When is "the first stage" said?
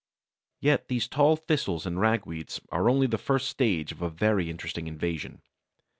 3.05-3.91